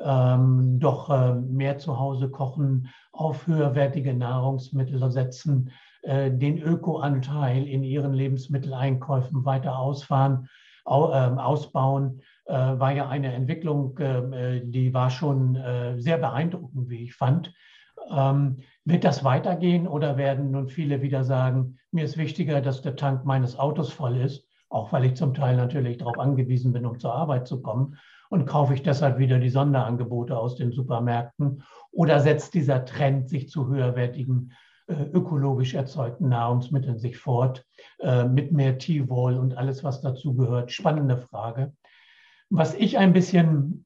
[0.01, 5.71] ähm, doch äh, mehr zu Hause kochen, auf höherwertige Nahrungsmittel setzen,
[6.03, 10.47] den Ökoanteil in ihren Lebensmitteleinkäufen weiter ausfahren,
[10.87, 15.55] ähm, ausbauen, äh, war ja eine Entwicklung, ähm, äh, die war schon
[15.97, 17.53] sehr beeindruckend, wie ich fand.
[18.09, 22.95] Ähm, wird das weitergehen oder werden nun viele wieder sagen, mir ist wichtiger, dass der
[22.95, 26.99] Tank meines Autos voll ist, auch weil ich zum Teil natürlich darauf angewiesen bin, um
[26.99, 27.97] zur Arbeit zu kommen
[28.29, 31.61] und kaufe ich deshalb wieder die Sonderangebote aus den Supermärkten
[31.91, 37.65] oder setzt dieser Trend sich zu höherwertigen äh, ökologisch erzeugten Nahrungsmitteln sich fort,
[37.99, 40.71] äh, mit mehr T-Wall und alles, was dazu gehört.
[40.71, 41.73] Spannende Frage.
[42.49, 43.85] Was ich ein bisschen,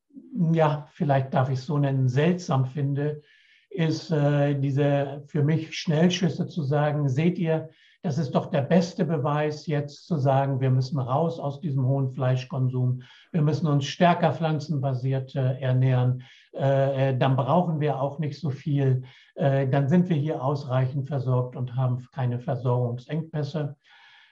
[0.53, 3.21] ja, vielleicht darf ich es so nennen, seltsam finde,
[3.69, 7.69] ist äh, diese für mich Schnellschüsse zu sagen, seht ihr,
[8.05, 12.11] das ist doch der beste Beweis jetzt zu sagen, wir müssen raus aus diesem hohen
[12.11, 16.21] Fleischkonsum, wir müssen uns stärker pflanzenbasiert äh, ernähren,
[16.55, 19.03] äh, äh, dann brauchen wir auch nicht so viel,
[19.35, 23.75] äh, dann sind wir hier ausreichend versorgt und haben keine Versorgungsengpässe.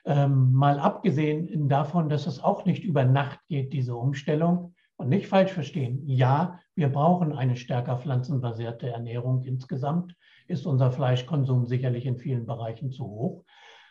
[0.06, 4.74] Ähm, mal abgesehen davon, dass es auch nicht über Nacht geht, diese Umstellung.
[4.96, 10.16] Und nicht falsch verstehen, ja, wir brauchen eine stärker pflanzenbasierte Ernährung insgesamt,
[10.48, 13.44] ist unser Fleischkonsum sicherlich in vielen Bereichen zu hoch.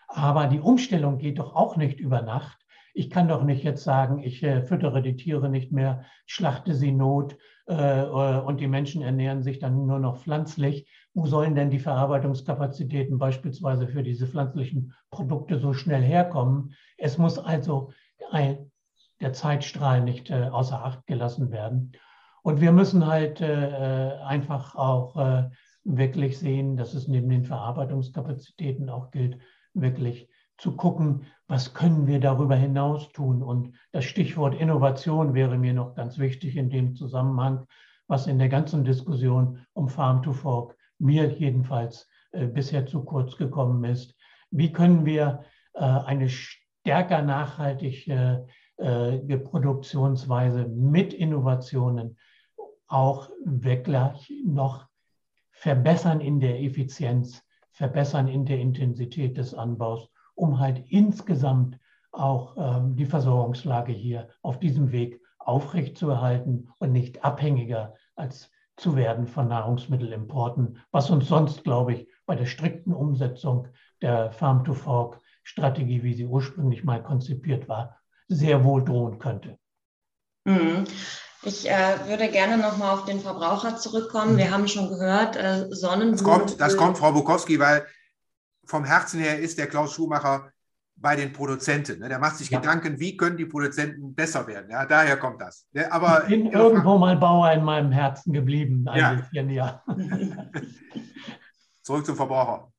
[0.08, 2.61] Aber die Umstellung geht doch auch nicht über Nacht.
[2.94, 6.92] Ich kann doch nicht jetzt sagen, ich äh, füttere die Tiere nicht mehr, schlachte sie
[6.92, 10.88] not äh, äh, und die Menschen ernähren sich dann nur noch pflanzlich.
[11.14, 16.74] Wo sollen denn die Verarbeitungskapazitäten beispielsweise für diese pflanzlichen Produkte so schnell herkommen?
[16.98, 17.92] Es muss also
[18.30, 18.70] ein,
[19.20, 21.92] der Zeitstrahl nicht äh, außer Acht gelassen werden.
[22.42, 25.46] Und wir müssen halt äh, äh, einfach auch
[25.84, 29.38] wirklich sehen, dass es neben den Verarbeitungskapazitäten auch gilt,
[29.74, 30.28] wirklich
[30.62, 33.42] zu gucken, was können wir darüber hinaus tun.
[33.42, 37.66] Und das Stichwort Innovation wäre mir noch ganz wichtig in dem Zusammenhang,
[38.06, 43.36] was in der ganzen Diskussion um Farm to Fork mir jedenfalls äh, bisher zu kurz
[43.36, 44.14] gekommen ist.
[44.52, 45.42] Wie können wir
[45.74, 48.46] äh, eine stärker nachhaltige
[48.76, 52.16] äh, Produktionsweise mit Innovationen
[52.86, 54.86] auch wirklich noch
[55.50, 61.78] verbessern in der Effizienz, verbessern in der Intensität des Anbaus, um halt insgesamt
[62.10, 69.26] auch ähm, die Versorgungslage hier auf diesem Weg aufrechtzuerhalten und nicht abhängiger als zu werden
[69.26, 73.68] von Nahrungsmittelimporten, was uns sonst, glaube ich, bei der strikten Umsetzung
[74.00, 79.58] der Farm-to-Fork-Strategie, wie sie ursprünglich mal konzipiert war, sehr wohl drohen könnte.
[80.44, 80.84] Mhm.
[81.44, 84.36] Ich äh, würde gerne nochmal auf den Verbraucher zurückkommen.
[84.36, 86.12] Wir haben schon gehört, äh, Sonnenblumen.
[86.12, 87.84] Das kommt, das kommt, Frau Bukowski, weil
[88.64, 90.50] vom Herzen her ist der Klaus Schumacher
[90.96, 92.00] bei den Produzenten.
[92.00, 92.08] Ne?
[92.08, 92.60] Der macht sich ja.
[92.60, 94.70] Gedanken, wie können die Produzenten besser werden.
[94.70, 95.66] Ja, daher kommt das.
[95.72, 95.90] Ne?
[95.90, 98.86] Aber ich bin irgendwo mal Bauer in meinem Herzen geblieben.
[98.94, 99.20] Ja.
[99.32, 99.82] ja.
[101.82, 102.72] Zurück zum Verbraucher.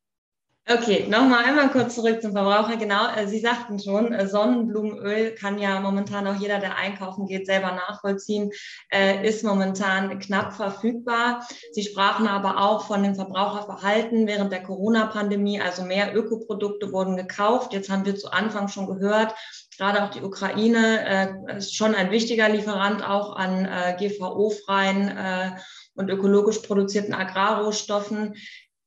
[0.65, 2.77] Okay, nochmal einmal kurz zurück zum Verbraucher.
[2.77, 7.45] Genau, äh, Sie sagten schon, äh, Sonnenblumenöl kann ja momentan auch jeder, der einkaufen geht,
[7.45, 8.49] selber nachvollziehen,
[8.89, 11.45] äh, ist momentan knapp verfügbar.
[11.73, 17.73] Sie sprachen aber auch von dem Verbraucherverhalten während der Corona-Pandemie, also mehr Ökoprodukte wurden gekauft.
[17.73, 19.35] Jetzt haben wir zu Anfang schon gehört,
[19.77, 25.57] gerade auch die Ukraine ist schon ein wichtiger Lieferant auch an GVO-freien
[25.95, 28.35] und ökologisch produzierten Agrarrohstoffen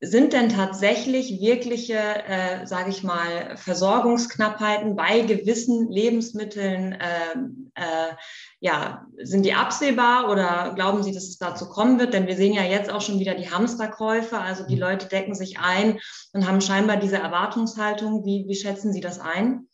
[0.00, 7.38] sind denn tatsächlich wirkliche, äh, sage ich mal, Versorgungsknappheiten bei gewissen Lebensmitteln, äh,
[7.74, 8.14] äh,
[8.60, 12.12] ja, sind die absehbar oder glauben Sie, dass es dazu kommen wird?
[12.12, 14.82] Denn wir sehen ja jetzt auch schon wieder die Hamsterkäufe, also die mhm.
[14.82, 15.98] Leute decken sich ein
[16.34, 18.26] und haben scheinbar diese Erwartungshaltung.
[18.26, 19.66] Wie, wie schätzen Sie das ein?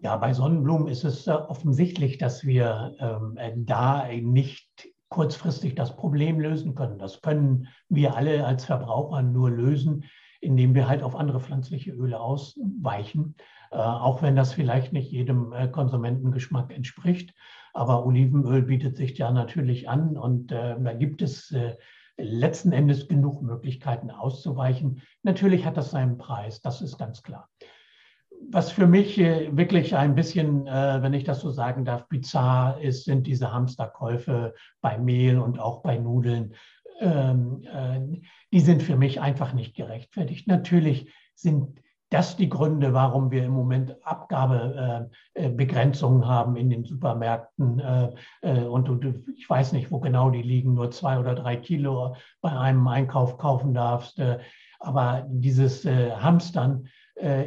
[0.00, 6.40] Ja, bei Sonnenblumen ist es äh, offensichtlich, dass wir ähm, da nicht kurzfristig das Problem
[6.40, 6.98] lösen können.
[6.98, 10.04] Das können wir alle als Verbraucher nur lösen,
[10.40, 13.36] indem wir halt auf andere pflanzliche Öle ausweichen,
[13.70, 17.34] äh, auch wenn das vielleicht nicht jedem äh, Konsumentengeschmack entspricht.
[17.74, 21.54] Aber Olivenöl bietet sich ja natürlich an und äh, da gibt es
[22.18, 25.02] letzten Endes genug Möglichkeiten auszuweichen.
[25.22, 27.48] Natürlich hat das seinen Preis, das ist ganz klar
[28.50, 32.80] was für mich äh, wirklich ein bisschen, äh, wenn ich das so sagen darf, bizarr
[32.80, 36.54] ist, sind diese Hamsterkäufe bei Mehl und auch bei Nudeln.
[37.00, 38.20] Ähm, äh,
[38.52, 40.46] die sind für mich einfach nicht gerechtfertigt.
[40.48, 47.80] Natürlich sind das die Gründe, warum wir im Moment Abgabebegrenzungen haben in den Supermärkten.
[48.42, 52.86] Und ich weiß nicht, wo genau die liegen, nur zwei oder drei Kilo bei einem
[52.86, 54.20] Einkauf kaufen darfst.
[54.78, 56.86] Aber dieses Hamstern,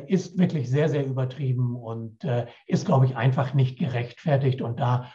[0.08, 4.62] ist wirklich sehr, sehr übertrieben und äh, ist, glaube ich, einfach nicht gerechtfertigt.
[4.62, 5.12] Und da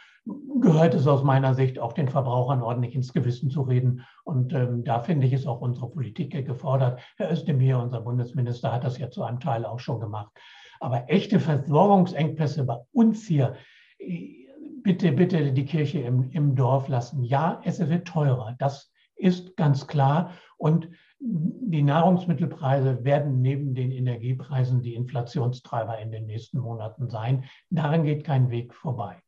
[0.59, 4.05] gehört es aus meiner Sicht auch den Verbrauchern ordentlich ins Gewissen zu reden.
[4.23, 7.01] Und ähm, da finde ich, ist auch unsere Politik gefordert.
[7.17, 10.31] Herr Özdemir, unser Bundesminister, hat das ja zu einem Teil auch schon gemacht.
[10.79, 13.55] Aber echte Versorgungsengpässe bei uns hier,
[13.97, 14.41] äh,
[14.83, 17.23] bitte, bitte die Kirche im, im Dorf lassen.
[17.23, 18.55] Ja, es wird teurer.
[18.59, 20.31] Das ist ganz klar.
[20.57, 20.89] Und
[21.23, 27.45] die Nahrungsmittelpreise werden neben den Energiepreisen die Inflationstreiber in den nächsten Monaten sein.
[27.69, 29.21] Daran geht kein Weg vorbei.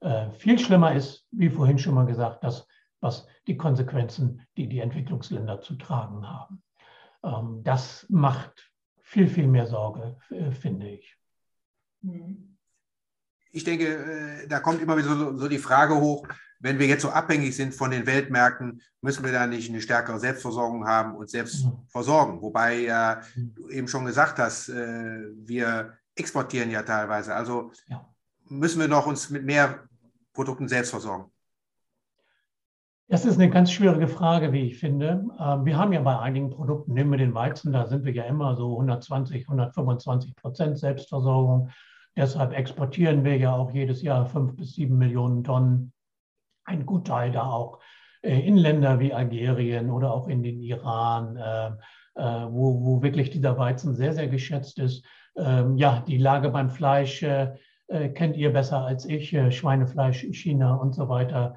[0.00, 2.66] Äh, viel schlimmer ist, wie vorhin schon mal gesagt, das,
[3.00, 6.62] was die Konsequenzen, die die Entwicklungsländer zu tragen haben.
[7.22, 8.70] Ähm, das macht
[9.00, 11.16] viel, viel mehr Sorge, äh, finde ich.
[13.50, 16.26] Ich denke, äh, da kommt immer wieder so, so die Frage hoch,
[16.60, 20.18] wenn wir jetzt so abhängig sind von den Weltmärkten, müssen wir da nicht eine stärkere
[20.18, 21.78] Selbstversorgung haben und selbst mhm.
[21.88, 22.42] versorgen.
[22.42, 23.54] Wobei ja, mhm.
[23.54, 27.34] du eben schon gesagt hast, äh, wir exportieren ja teilweise.
[27.34, 27.70] Also
[28.48, 29.84] müssen wir noch uns mit mehr
[30.32, 31.30] Produkten selbst versorgen.
[33.10, 35.24] Das ist eine ganz schwierige Frage, wie ich finde.
[35.40, 38.24] Ähm, wir haben ja bei einigen Produkten, nehmen wir den Weizen, da sind wir ja
[38.24, 41.70] immer so 120, 125 Prozent Selbstversorgung.
[42.18, 45.92] Deshalb exportieren wir ja auch jedes Jahr fünf bis sieben Millionen Tonnen
[46.64, 47.78] ein Gutteil da auch
[48.22, 51.70] äh, in Länder wie Algerien oder auch in den Iran, äh,
[52.50, 55.04] wo, wo wirklich dieser Weizen sehr, sehr geschätzt ist.
[55.36, 57.24] Ähm, ja, die Lage beim Fleisch
[58.14, 59.30] kennt ihr besser als ich.
[59.50, 61.56] Schweinefleisch, China und so weiter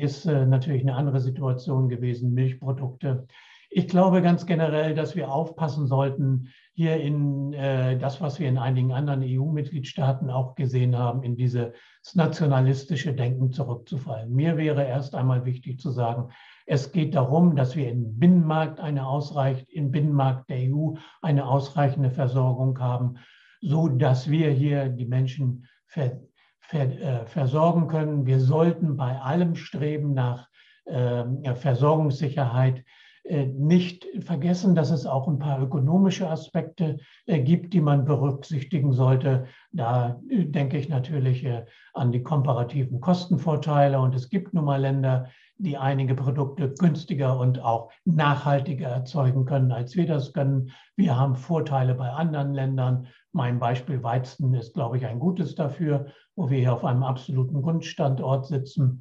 [0.00, 2.34] ist natürlich eine andere Situation gewesen.
[2.34, 3.28] Milchprodukte.
[3.74, 8.58] Ich glaube ganz generell, dass wir aufpassen sollten, hier in äh, das, was wir in
[8.58, 11.72] einigen anderen EU-Mitgliedstaaten auch gesehen haben, in dieses
[12.12, 14.30] nationalistische Denken zurückzufallen.
[14.30, 16.28] Mir wäre erst einmal wichtig zu sagen,
[16.66, 22.10] es geht darum, dass wir im Binnenmarkt eine ausreichend, im Binnenmarkt der EU eine ausreichende
[22.10, 23.14] Versorgung haben,
[23.62, 26.20] so dass wir hier die Menschen ver,
[26.60, 28.26] ver, äh, versorgen können.
[28.26, 30.48] Wir sollten bei allem Streben nach
[30.84, 32.84] äh, Versorgungssicherheit
[33.24, 39.46] nicht vergessen, dass es auch ein paar ökonomische Aspekte äh, gibt, die man berücksichtigen sollte.
[39.70, 41.46] Da äh, denke ich natürlich
[41.94, 44.00] an die komparativen Kostenvorteile.
[44.00, 49.70] Und es gibt nun mal Länder, die einige Produkte günstiger und auch nachhaltiger erzeugen können,
[49.70, 50.72] als wir das können.
[50.96, 53.06] Wir haben Vorteile bei anderen Ländern.
[53.32, 57.62] Mein Beispiel Weizen ist, glaube ich, ein gutes dafür, wo wir hier auf einem absoluten
[57.62, 59.00] Grundstandort sitzen.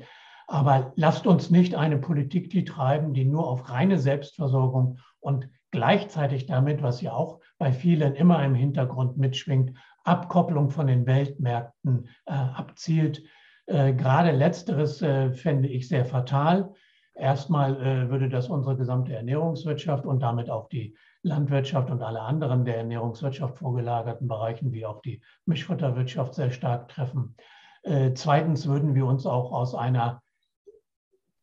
[0.52, 6.46] Aber lasst uns nicht eine Politik die treiben, die nur auf reine Selbstversorgung und gleichzeitig
[6.46, 12.34] damit, was ja auch bei vielen immer im Hintergrund mitschwingt, Abkopplung von den Weltmärkten äh,
[12.34, 13.24] abzielt.
[13.66, 16.74] Äh, gerade letzteres äh, fände ich sehr fatal.
[17.16, 22.66] Erstmal äh, würde das unsere gesamte Ernährungswirtschaft und damit auch die Landwirtschaft und alle anderen
[22.66, 27.38] der Ernährungswirtschaft vorgelagerten Bereichen wie auch die Mischfutterwirtschaft sehr stark treffen.
[27.84, 30.22] Äh, zweitens würden wir uns auch aus einer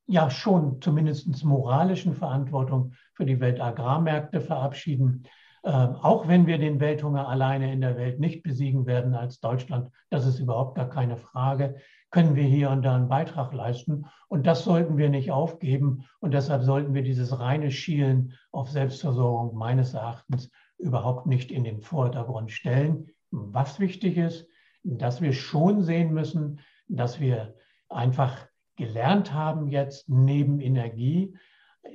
[0.09, 5.25] ja schon zumindest moralischen Verantwortung für die Weltagrarmärkte verabschieden.
[5.63, 9.91] Äh, auch wenn wir den Welthunger alleine in der Welt nicht besiegen werden als Deutschland,
[10.09, 11.77] das ist überhaupt gar keine Frage,
[12.11, 14.07] können wir hier und da einen Beitrag leisten.
[14.29, 16.05] Und das sollten wir nicht aufgeben.
[16.21, 21.83] Und deshalb sollten wir dieses reine Schielen auf Selbstversorgung meines Erachtens überhaupt nicht in den
[21.83, 23.09] Vordergrund stellen.
[23.31, 24.47] Was wichtig ist,
[24.85, 27.55] dass wir schon sehen müssen, dass wir
[27.91, 28.48] einfach
[28.79, 31.37] gelernt haben jetzt neben Energie,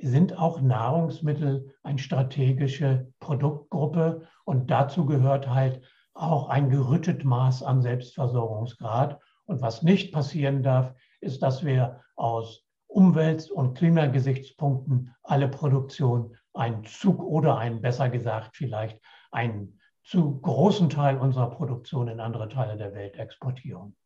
[0.00, 5.80] sind auch Nahrungsmittel eine strategische Produktgruppe und dazu gehört halt
[6.12, 9.18] auch ein gerüttet Maß an Selbstversorgungsgrad.
[9.46, 16.84] Und was nicht passieren darf, ist, dass wir aus Umwelt- und Klimagesichtspunkten alle Produktion einen
[16.84, 19.00] Zug oder einen, besser gesagt, vielleicht
[19.32, 23.96] einen zu großen Teil unserer Produktion in andere Teile der Welt exportieren.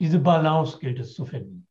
[0.00, 1.68] Diese Balance gilt es zu finden.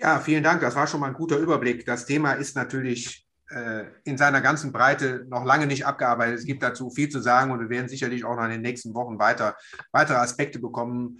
[0.00, 0.60] Ja, vielen Dank.
[0.60, 1.84] Das war schon mal ein guter Überblick.
[1.84, 6.38] Das Thema ist natürlich äh, in seiner ganzen Breite noch lange nicht abgearbeitet.
[6.38, 8.94] Es gibt dazu viel zu sagen und wir werden sicherlich auch noch in den nächsten
[8.94, 9.56] Wochen weiter,
[9.90, 11.18] weitere Aspekte bekommen.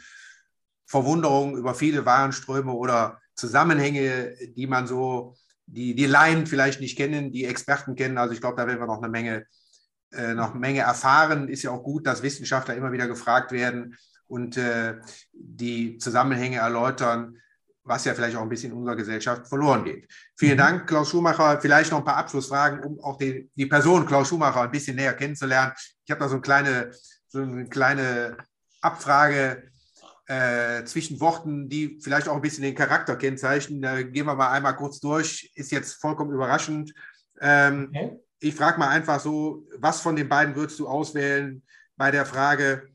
[0.87, 5.35] Verwunderung über viele Warenströme oder Zusammenhänge, die man so,
[5.67, 8.17] die, die Laien vielleicht nicht kennen, die Experten kennen.
[8.17, 9.45] Also ich glaube, da werden wir noch eine Menge,
[10.13, 11.49] äh, noch eine Menge erfahren.
[11.49, 13.97] Ist ja auch gut, dass Wissenschaftler immer wieder gefragt werden
[14.29, 15.01] und äh,
[15.33, 17.39] die Zusammenhänge erläutern
[17.89, 20.09] was ja vielleicht auch ein bisschen in unserer Gesellschaft verloren geht.
[20.37, 20.59] Vielen mhm.
[20.59, 21.61] Dank, Klaus Schumacher.
[21.61, 25.15] Vielleicht noch ein paar Abschlussfragen, um auch die, die Person Klaus Schumacher ein bisschen näher
[25.15, 25.73] kennenzulernen.
[26.05, 26.91] Ich habe da so eine kleine,
[27.27, 28.37] so eine kleine
[28.81, 29.71] Abfrage
[30.27, 33.81] äh, zwischen Worten, die vielleicht auch ein bisschen den Charakter kennzeichnen.
[33.81, 35.51] Da gehen wir mal einmal kurz durch.
[35.55, 36.93] Ist jetzt vollkommen überraschend.
[37.41, 38.19] Ähm, okay.
[38.41, 41.63] Ich frage mal einfach so, was von den beiden würdest du auswählen
[41.97, 42.89] bei der Frage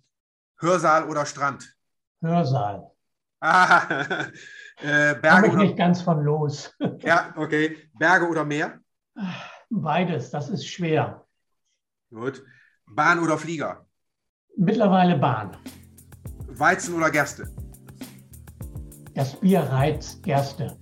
[0.59, 1.75] Hörsaal oder Strand?
[2.21, 2.89] Hörsaal.
[3.41, 4.27] Ah,
[4.83, 6.75] Äh, Berge ich oder, nicht ganz von los.
[6.99, 7.77] ja, okay.
[7.97, 8.79] Berge oder Meer?
[9.69, 11.25] Beides, das ist schwer.
[12.11, 12.43] Gut.
[12.85, 13.85] Bahn oder Flieger?
[14.57, 15.55] Mittlerweile Bahn.
[16.47, 17.49] Weizen oder Gerste?
[19.15, 20.77] Das Bier reizt Gerste.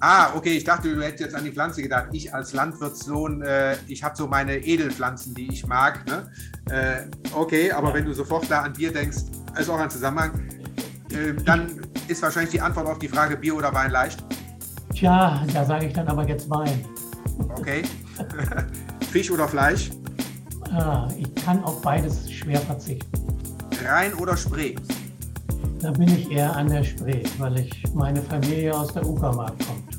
[0.00, 2.08] Ah, okay, ich dachte, du hättest jetzt an die Pflanze gedacht.
[2.12, 6.06] Ich als Landwirtssohn, äh, ich habe so meine Edelpflanzen, die ich mag.
[6.06, 6.30] Ne?
[6.70, 7.94] Äh, okay, aber ja.
[7.94, 9.22] wenn du sofort da an Bier denkst,
[9.58, 10.57] ist auch ein Zusammenhang.
[11.12, 14.22] Äh, dann ist wahrscheinlich die Antwort auf die Frage Bier oder Wein leicht.
[14.94, 16.84] Tja, da sage ich dann aber jetzt Wein.
[17.56, 17.82] Okay.
[19.10, 19.90] Fisch oder Fleisch?
[20.72, 23.10] Ah, ich kann auf beides schwer verzichten.
[23.84, 24.74] Rhein oder Spree?
[25.80, 29.98] Da bin ich eher an der Spree, weil ich meine Familie aus der Uckermark kommt.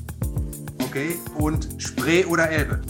[0.84, 2.80] Okay, und Spree oder Elbe?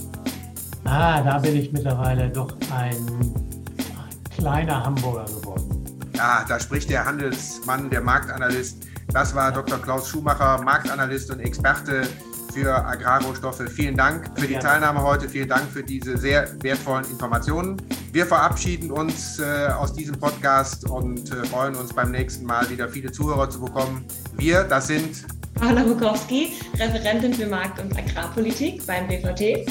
[0.83, 5.80] Ah, da bin ich mittlerweile doch ein, ein kleiner Hamburger geworden.
[6.15, 8.77] Ja, da spricht der Handelsmann, der Marktanalyst.
[9.13, 9.81] Das war Dr.
[9.81, 12.07] Klaus Schumacher, Marktanalyst und Experte
[12.53, 13.63] für Agrarrohstoffe.
[13.69, 15.29] Vielen Dank für die Teilnahme heute.
[15.29, 17.77] Vielen Dank für diese sehr wertvollen Informationen.
[18.11, 22.89] Wir verabschieden uns äh, aus diesem Podcast und äh, freuen uns beim nächsten Mal wieder
[22.89, 24.05] viele Zuhörer zu bekommen.
[24.35, 25.25] Wir, das sind
[25.55, 29.69] Paula Bukowski, Referentin für Markt- und Agrarpolitik beim BVT.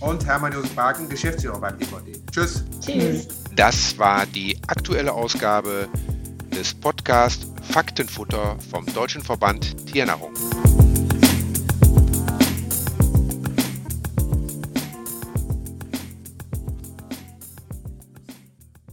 [0.00, 2.20] Und Hermann Josef Barken, Geschäftsführer beim DVD.
[2.30, 2.64] Tschüss.
[2.80, 3.28] Tschüss.
[3.54, 5.88] Das war die aktuelle Ausgabe
[6.54, 10.32] des Podcasts Faktenfutter vom Deutschen Verband Tiernahrung.